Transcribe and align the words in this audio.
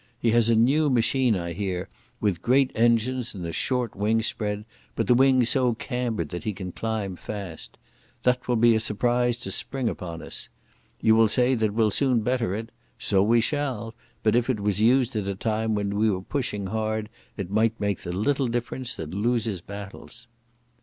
He 0.17 0.31
has 0.31 0.49
a 0.49 0.55
new 0.55 0.89
machine, 0.89 1.35
I 1.35 1.53
hear, 1.53 1.87
with 2.19 2.41
great 2.41 2.71
engines 2.73 3.35
and 3.35 3.45
a 3.45 3.51
short 3.51 3.91
wingspread, 3.95 4.65
but 4.95 5.05
the 5.05 5.13
wings 5.13 5.49
so 5.49 5.75
cambered 5.75 6.29
that 6.29 6.43
he 6.43 6.53
can 6.53 6.71
climb 6.71 7.15
fast. 7.15 7.77
That 8.23 8.47
will 8.47 8.55
be 8.55 8.73
a 8.73 8.79
surprise 8.79 9.37
to 9.41 9.51
spring 9.51 9.87
upon 9.87 10.23
us. 10.23 10.49
You 11.01 11.15
will 11.15 11.27
say 11.27 11.53
that 11.53 11.75
we'll 11.75 11.91
soon 11.91 12.21
better 12.21 12.55
it. 12.55 12.71
So 12.97 13.21
we 13.21 13.41
shall, 13.41 13.93
but 14.23 14.35
if 14.35 14.49
it 14.49 14.59
was 14.59 14.81
used 14.81 15.15
at 15.15 15.27
a 15.27 15.35
time 15.35 15.75
when 15.75 15.95
we 15.95 16.09
were 16.09 16.23
pushing 16.23 16.65
hard 16.65 17.07
it 17.37 17.51
might 17.51 17.79
make 17.79 17.99
the 17.99 18.11
little 18.11 18.47
difference 18.47 18.95
that 18.95 19.13
loses 19.13 19.61
battles." 19.61 20.25